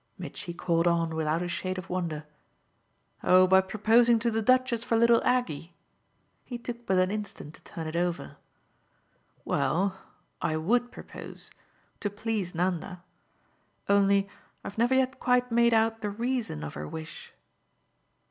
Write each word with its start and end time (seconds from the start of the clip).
Mitchy 0.17 0.51
caught 0.51 0.87
on 0.87 1.13
without 1.15 1.43
a 1.43 1.47
shade 1.47 1.77
of 1.77 1.87
wonder. 1.87 2.25
"Oh 3.21 3.45
by 3.45 3.61
proposing 3.61 4.17
to 4.17 4.31
the 4.31 4.41
Duchess 4.41 4.83
for 4.83 4.97
little 4.97 5.23
Aggie?" 5.23 5.75
He 6.43 6.57
took 6.57 6.87
but 6.87 6.97
an 6.97 7.11
instant 7.11 7.53
to 7.53 7.63
turn 7.63 7.85
it 7.85 7.95
over. 7.95 8.37
"Well, 9.45 9.95
I 10.41 10.57
WOULD 10.57 10.91
propose 10.91 11.51
to 11.99 12.09
please 12.09 12.55
Nanda. 12.55 13.03
Only 13.87 14.27
I've 14.63 14.79
never 14.79 14.95
yet 14.95 15.19
quite 15.19 15.51
made 15.51 15.71
out 15.71 16.01
the 16.01 16.09
reason 16.09 16.63
of 16.63 16.73
her 16.73 16.87
wish." 16.87 17.31